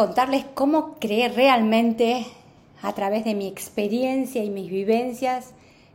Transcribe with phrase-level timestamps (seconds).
[0.00, 2.26] contarles cómo creé realmente,
[2.80, 5.52] a través de mi experiencia y mis vivencias,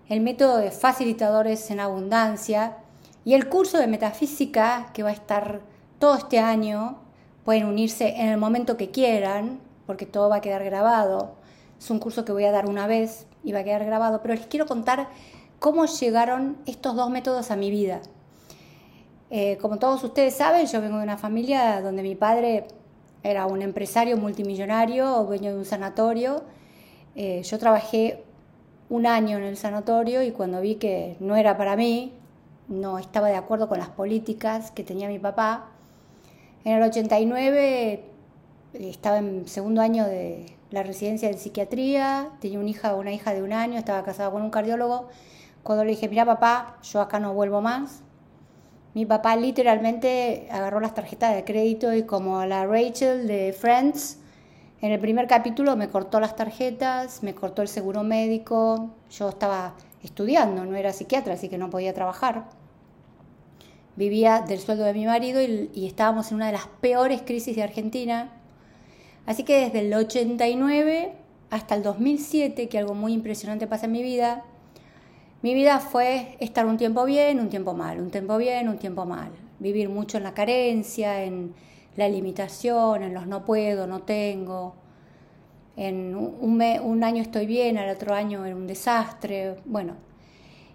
[0.09, 2.77] el método de facilitadores en abundancia
[3.23, 5.61] y el curso de metafísica que va a estar
[5.97, 6.99] todo este año.
[7.45, 11.33] Pueden unirse en el momento que quieran, porque todo va a quedar grabado.
[11.79, 14.35] Es un curso que voy a dar una vez y va a quedar grabado, pero
[14.35, 15.09] les quiero contar
[15.57, 18.01] cómo llegaron estos dos métodos a mi vida.
[19.31, 22.67] Eh, como todos ustedes saben, yo vengo de una familia donde mi padre
[23.25, 26.43] era un empresario multimillonario, dueño de un sanatorio.
[27.15, 28.23] Eh, yo trabajé
[28.89, 32.13] un año en el sanatorio y cuando vi que no era para mí,
[32.67, 35.69] no estaba de acuerdo con las políticas que tenía mi papá,
[36.65, 38.03] en el 89
[38.73, 43.43] estaba en segundo año de la residencia de psiquiatría, tenía una hija, una hija de
[43.43, 45.07] un año, estaba casado con un cardiólogo.
[45.61, 48.01] Cuando le dije, mira papá, yo acá no vuelvo más,
[48.95, 54.19] mi papá literalmente agarró las tarjetas de crédito y como la Rachel de Friends,
[54.81, 59.75] en el primer capítulo me cortó las tarjetas, me cortó el seguro médico, yo estaba
[60.01, 62.45] estudiando, no era psiquiatra, así que no podía trabajar.
[63.97, 67.53] Vivía del sueldo de mi marido y, y estábamos en una de las peores crisis
[67.57, 68.31] de Argentina.
[69.25, 71.13] Así que desde el 89
[71.49, 74.45] hasta el 2007, que algo muy impresionante pasa en mi vida,
[75.41, 79.05] mi vida fue estar un tiempo bien, un tiempo mal, un tiempo bien, un tiempo
[79.05, 79.31] mal.
[79.59, 81.53] Vivir mucho en la carencia, en
[81.95, 84.75] la limitación, en los no puedo, no tengo.
[85.77, 89.57] En un, año estoy bien, al otro año era un desastre.
[89.65, 89.93] Bueno,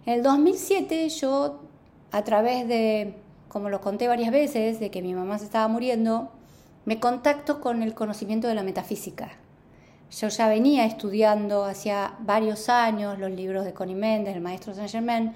[0.06, 1.62] en el 2007 yo,
[2.10, 3.14] a través de,
[3.48, 6.30] como lo conté varias veces, de que mi mamá se estaba muriendo,
[6.84, 9.39] me contacto con el conocimiento de la metafísica.
[10.10, 14.90] Yo ya venía estudiando hacía varios años los libros de Connie Méndez, el maestro Saint
[14.90, 15.32] Germain,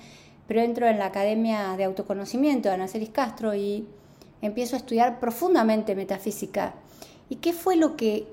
[0.49, 3.87] pero entro en la Academia de Autoconocimiento de Ana Celis Castro y
[4.43, 6.75] empiezo a estudiar profundamente metafísica.
[7.29, 8.27] ¿Y qué fue lo que,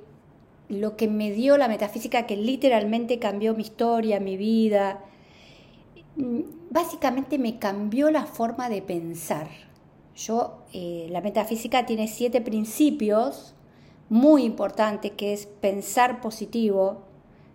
[0.68, 5.00] lo que me dio la metafísica que literalmente cambió mi historia, mi vida?
[6.72, 9.48] Básicamente me cambió la forma de pensar.
[10.16, 13.54] Yo, eh, la metafísica tiene siete principios
[14.12, 16.98] muy importante que es pensar positivo,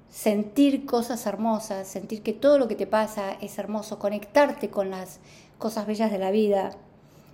[0.09, 5.21] sentir cosas hermosas, sentir que todo lo que te pasa es hermoso, conectarte con las
[5.59, 6.71] cosas bellas de la vida,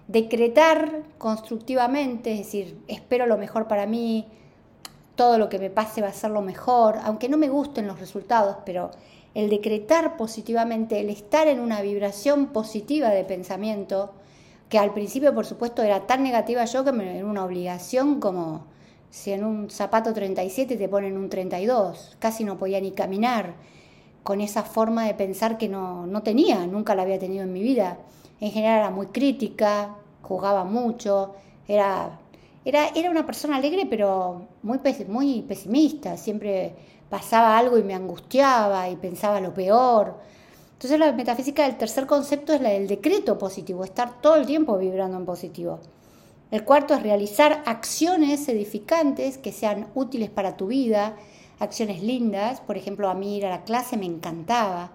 [0.09, 4.27] decretar constructivamente, es decir, espero lo mejor para mí,
[5.15, 8.01] todo lo que me pase va a ser lo mejor, aunque no me gusten los
[8.01, 8.91] resultados, pero
[9.35, 14.15] el decretar positivamente, el estar en una vibración positiva de pensamiento,
[14.69, 18.73] que al principio por supuesto era tan negativa yo que me era una obligación como
[19.13, 23.53] si en un zapato 37 te ponen un 32, casi no podía ni caminar
[24.23, 27.63] con esa forma de pensar que no, no tenía, nunca la había tenido en mi
[27.63, 27.99] vida.
[28.41, 31.35] En general era muy crítica, jugaba mucho,
[31.69, 32.19] era,
[32.65, 36.75] era, era una persona alegre pero muy, muy pesimista, siempre
[37.11, 40.15] pasaba algo y me angustiaba y pensaba lo peor.
[40.73, 44.79] Entonces la metafísica del tercer concepto es la del decreto positivo, estar todo el tiempo
[44.79, 45.81] vibrando en positivo.
[46.53, 51.17] El cuarto es realizar acciones edificantes que sean útiles para tu vida,
[51.59, 52.61] acciones lindas.
[52.61, 54.93] Por ejemplo, a mí ir a la clase me encantaba.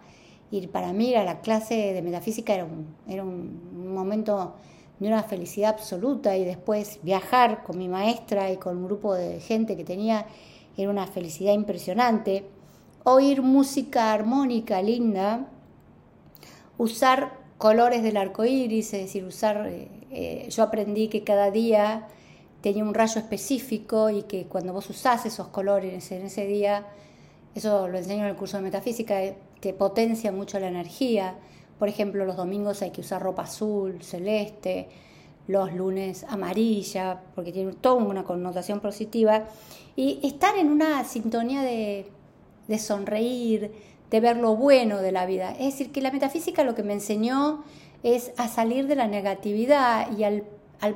[0.52, 4.54] Ir para mí a la clase de metafísica era un, era un momento
[5.00, 9.40] de una felicidad absoluta y después viajar con mi maestra y con un grupo de
[9.40, 10.28] gente que tenía
[10.78, 12.48] era una felicidad impresionante.
[13.04, 15.48] Oír música armónica linda,
[16.78, 22.08] usar colores del arco iris, es decir, usar eh, eh, yo aprendí que cada día
[22.62, 26.88] tenía un rayo específico y que cuando vos usás esos colores en ese día,
[27.56, 31.36] eso lo enseño en el curso de metafísica, eh, te potencia mucho la energía.
[31.80, 34.90] Por ejemplo, los domingos hay que usar ropa azul, celeste,
[35.48, 39.46] los lunes amarilla, porque tiene toda una connotación positiva.
[39.96, 42.08] Y estar en una sintonía de,
[42.68, 43.72] de sonreír,
[44.10, 45.52] de ver lo bueno de la vida.
[45.52, 47.64] Es decir, que la metafísica lo que me enseñó
[48.04, 50.44] es a salir de la negatividad y al,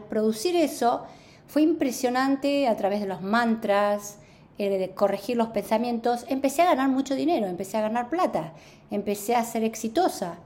[0.09, 1.03] producir eso
[1.47, 4.17] fue impresionante a través de los mantras,
[4.57, 8.53] de corregir los pensamientos, empecé a ganar mucho dinero, empecé a ganar plata,
[8.91, 10.37] empecé a ser exitosa.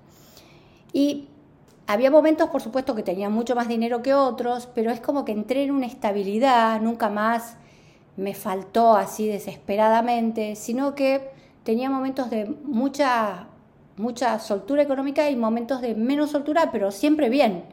[0.93, 1.27] Y
[1.85, 5.33] había momentos, por supuesto, que tenía mucho más dinero que otros, pero es como que
[5.33, 7.57] entré en una estabilidad, nunca más
[8.15, 11.34] me faltó así desesperadamente, sino que
[11.65, 13.49] tenía momentos de mucha
[13.97, 17.63] mucha soltura económica y momentos de menos soltura, pero siempre bien.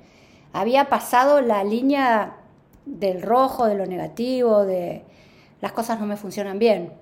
[0.52, 2.36] Había pasado la línea
[2.84, 5.04] del rojo, de lo negativo, de
[5.60, 6.92] las cosas no me funcionan bien.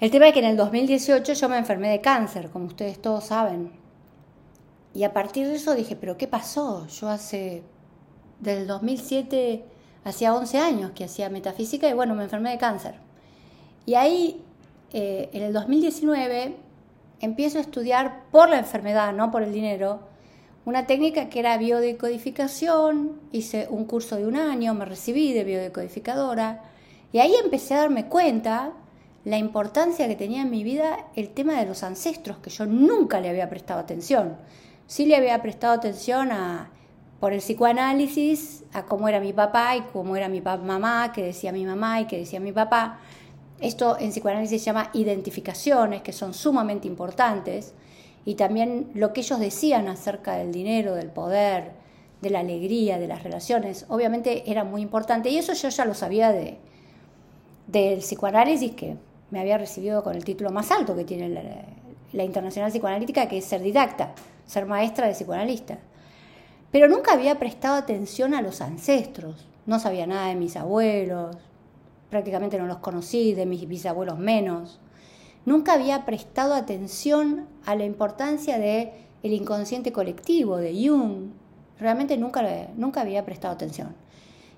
[0.00, 3.24] El tema es que en el 2018 yo me enfermé de cáncer, como ustedes todos
[3.24, 3.72] saben.
[4.92, 6.86] Y a partir de eso dije, pero ¿qué pasó?
[6.88, 7.62] Yo hace,
[8.40, 9.64] del 2007
[10.04, 12.94] hacía 11 años que hacía metafísica y bueno, me enfermé de cáncer.
[13.86, 14.44] Y ahí,
[14.92, 16.56] eh, en el 2019,
[17.20, 20.00] empiezo a estudiar por la enfermedad, no por el dinero,
[20.64, 26.62] una técnica que era biodecodificación, hice un curso de un año, me recibí de biodecodificadora
[27.12, 28.72] y ahí empecé a darme cuenta
[29.24, 33.20] la importancia que tenía en mi vida el tema de los ancestros, que yo nunca
[33.20, 34.36] le había prestado atención.
[34.86, 36.70] Sí le había prestado atención a,
[37.20, 41.52] por el psicoanálisis, a cómo era mi papá y cómo era mi mamá, qué decía
[41.52, 42.98] mi mamá y qué decía mi papá.
[43.60, 47.72] Esto en psicoanálisis se llama identificaciones, que son sumamente importantes,
[48.24, 51.72] y también lo que ellos decían acerca del dinero, del poder,
[52.20, 55.94] de la alegría, de las relaciones, obviamente era muy importante, y eso yo ya lo
[55.94, 56.58] sabía de,
[57.66, 58.96] del psicoanálisis, que
[59.30, 61.42] me había recibido con el título más alto que tiene la,
[62.12, 64.14] la Internacional Psicoanalítica, que es ser didacta,
[64.46, 65.78] ser maestra de psicoanalista.
[66.70, 71.36] Pero nunca había prestado atención a los ancestros, no sabía nada de mis abuelos,
[72.10, 74.80] prácticamente no los conocí, de mis bisabuelos menos.
[75.44, 78.92] Nunca había prestado atención a la importancia de
[79.22, 81.30] el inconsciente colectivo de Jung.
[81.78, 82.42] Realmente nunca,
[82.76, 83.94] nunca había prestado atención.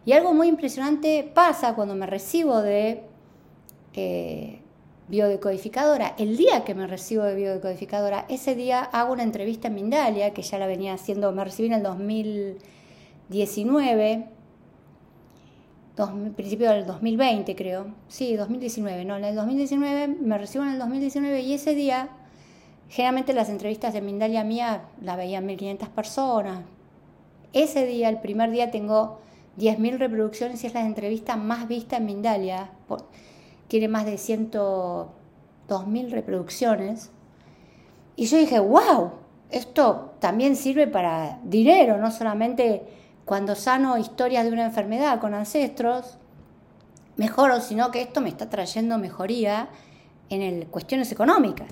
[0.04, 3.02] Y algo muy impresionante pasa cuando me recibo de
[3.94, 4.60] eh,
[5.08, 6.14] biodecodificadora.
[6.18, 10.42] El día que me recibo de biodecodificadora, ese día hago una entrevista en Mindalia, que
[10.42, 14.37] ya la venía haciendo, me recibí en el 2019
[16.36, 21.40] principio del 2020 creo, sí, 2019, no, en el 2019 me recibo en el 2019
[21.40, 22.08] y ese día,
[22.88, 26.60] generalmente las entrevistas de Mindalia mía la veían 1500 personas.
[27.52, 29.20] Ese día, el primer día, tengo
[29.58, 32.70] 10.000 reproducciones y es la entrevista más vista en Mindalia.
[33.66, 37.10] tiene más de 102.000 reproducciones.
[38.16, 39.12] Y yo dije, wow,
[39.50, 42.86] esto también sirve para dinero, no solamente
[43.28, 46.16] cuando sano historias de una enfermedad con ancestros,
[47.18, 49.68] mejoro, sino que esto me está trayendo mejoría
[50.30, 51.68] en el, cuestiones económicas.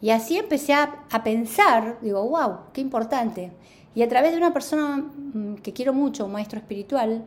[0.00, 3.50] Y así empecé a, a, pensar, digo, wow, qué importante.
[3.96, 7.24] Y a través de una persona mm, que quiero mucho, un maestro espiritual,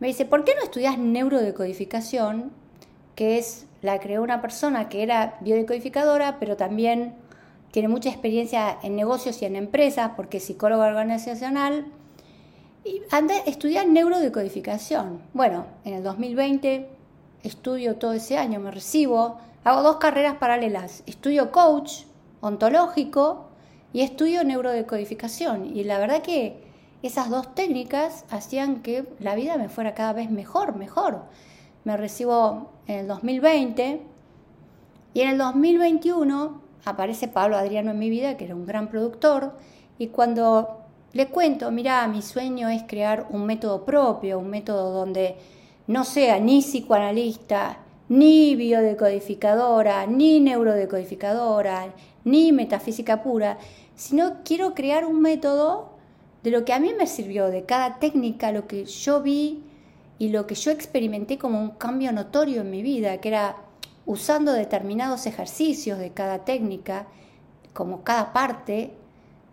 [0.00, 2.50] me dice, ¿por qué no estudias neurodecodificación?
[3.14, 7.14] Que es, la creó una persona que era biodecodificadora, pero también
[7.70, 11.86] tiene mucha experiencia en negocios y en empresas, porque es psicóloga organizacional
[12.84, 15.22] y andé, estudiar neurodecodificación.
[15.32, 16.88] Bueno, en el 2020
[17.42, 21.02] estudio todo ese año, me recibo, hago dos carreras paralelas.
[21.06, 22.02] Estudio coach
[22.40, 23.46] ontológico
[23.92, 25.76] y estudio neurodecodificación.
[25.76, 26.62] Y la verdad que
[27.02, 31.22] esas dos técnicas hacían que la vida me fuera cada vez mejor, mejor.
[31.84, 34.02] Me recibo en el 2020
[35.14, 39.52] y en el 2021 aparece Pablo Adriano en mi vida, que era un gran productor,
[39.98, 40.83] y cuando
[41.14, 45.36] le cuento, mira, mi sueño es crear un método propio, un método donde
[45.86, 47.78] no sea ni psicoanalista,
[48.08, 51.94] ni biodecodificadora, ni neurodecodificadora,
[52.24, 53.58] ni metafísica pura,
[53.94, 55.90] sino quiero crear un método
[56.42, 59.62] de lo que a mí me sirvió, de cada técnica, lo que yo vi
[60.18, 63.56] y lo que yo experimenté como un cambio notorio en mi vida, que era
[64.04, 67.06] usando determinados ejercicios de cada técnica,
[67.72, 68.94] como cada parte,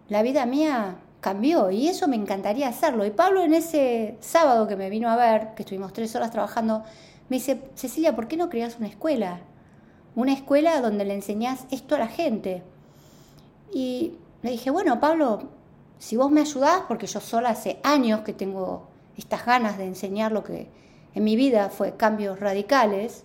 [0.10, 3.06] la vida mía cambió y eso me encantaría hacerlo.
[3.06, 6.84] Y Pablo en ese sábado que me vino a ver, que estuvimos tres horas trabajando,
[7.30, 9.40] me dice, Cecilia, ¿por qué no creas una escuela?
[10.16, 12.63] Una escuela donde le enseñás esto a la gente.
[13.72, 15.44] Y le dije, bueno, Pablo,
[16.00, 20.32] si vos me ayudás, porque yo sola hace años que tengo estas ganas de enseñar
[20.32, 20.70] lo que
[21.13, 23.24] en mi vida fue cambios radicales,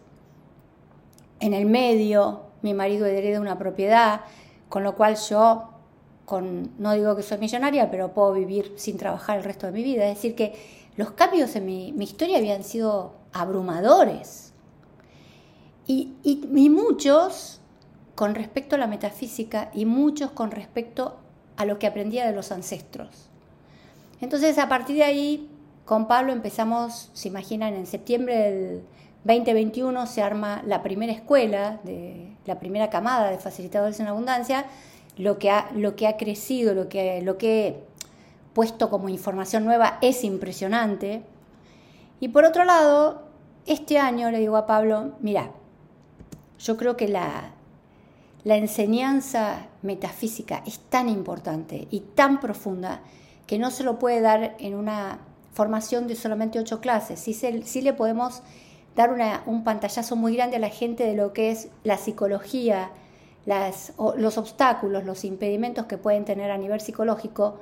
[1.41, 4.21] en el medio, mi marido hereda una propiedad,
[4.69, 5.71] con lo cual yo
[6.31, 10.07] no digo que soy millonaria, pero puedo vivir sin trabajar el resto de mi vida.
[10.07, 10.55] Es decir, que
[10.97, 14.53] los cambios en mi, historia habían sido abrumadores.
[15.87, 16.15] Y,
[16.71, 17.61] muchos
[18.17, 21.17] con respecto a la metafísica y muchos con respecto
[21.57, 23.29] a lo que aprendía de los ancestros.
[24.21, 25.51] Entonces, a partir de ahí,
[25.85, 28.83] con Pablo empezamos, se imaginan, en septiembre del
[29.25, 31.81] 2021 se arma la primera escuela,
[32.47, 34.67] la primera camada de facilitadores en abundancia,
[35.17, 37.85] lo que ha, lo que ha crecido, lo que, lo que he
[38.53, 41.23] puesto como información nueva es impresionante.
[42.21, 43.23] Y por otro lado,
[43.67, 45.51] este año le digo a Pablo, mira,
[46.59, 47.53] yo creo que la,
[48.45, 53.01] la enseñanza metafísica es tan importante y tan profunda
[53.47, 55.19] que no se lo puede dar en una
[55.53, 57.21] formación de solamente ocho clases.
[57.21, 58.43] Sí, sí le podemos
[58.95, 62.91] dar un pantallazo muy grande a la gente de lo que es la psicología,
[63.47, 67.59] los obstáculos, los impedimentos que pueden tener a nivel psicológico,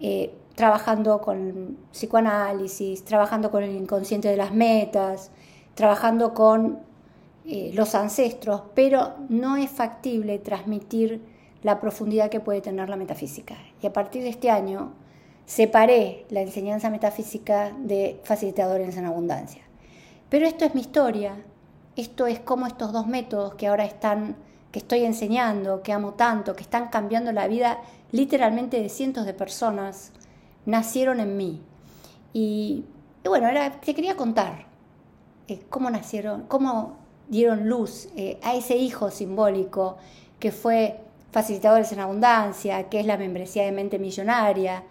[0.00, 5.30] eh, trabajando con psicoanálisis, trabajando con el inconsciente de las metas,
[5.74, 6.80] trabajando con
[7.46, 11.22] eh, los ancestros, pero no es factible transmitir
[11.62, 13.56] la profundidad que puede tener la metafísica.
[13.82, 14.92] Y a partir de este año
[15.46, 19.62] separé la enseñanza metafísica de facilitadores en abundancia.
[20.28, 21.36] Pero esto es mi historia,
[21.94, 24.36] esto es como estos dos métodos que ahora están,
[24.72, 27.80] que estoy enseñando, que amo tanto, que están cambiando la vida
[28.12, 30.12] literalmente de cientos de personas,
[30.64, 31.62] nacieron en mí.
[32.32, 32.84] Y,
[33.24, 33.48] bueno,
[33.84, 34.66] te quería contar
[35.48, 39.96] eh, cómo nacieron, cómo dieron luz eh, a ese hijo simbólico
[40.38, 41.00] que fue
[41.32, 44.84] Facilitadores en Abundancia, que es la membresía de Mente Millonaria,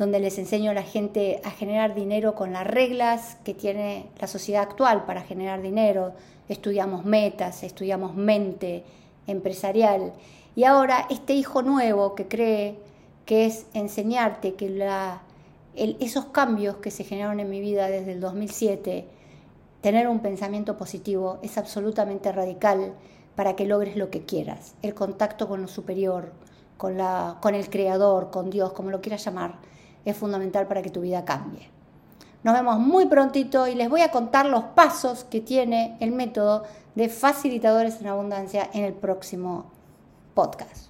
[0.00, 4.26] donde les enseño a la gente a generar dinero con las reglas que tiene la
[4.26, 6.14] sociedad actual para generar dinero.
[6.48, 8.82] Estudiamos metas, estudiamos mente
[9.26, 10.14] empresarial.
[10.56, 12.78] Y ahora este hijo nuevo que cree
[13.26, 15.20] que es enseñarte que la,
[15.76, 19.06] esos cambios que se generaron en mi vida desde el 2007,
[19.82, 22.94] tener un pensamiento positivo es absolutamente radical
[23.36, 24.74] para que logres lo que quieras.
[24.80, 26.32] El contacto con lo superior,
[26.78, 29.58] con, la, con el creador, con Dios, como lo quieras llamar,
[30.04, 31.68] es fundamental para que tu vida cambie.
[32.42, 36.64] Nos vemos muy prontito y les voy a contar los pasos que tiene el método
[36.94, 39.66] de facilitadores en abundancia en el próximo
[40.34, 40.89] podcast.